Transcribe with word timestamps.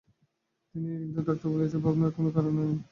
কিন্তু 0.75 1.19
ডাক্তার 1.19 1.47
বলিয়াছে, 1.51 1.77
ভাবনার 1.85 2.11
কোনো 2.17 2.29
কারণই 2.35 2.55
নাই। 2.59 2.77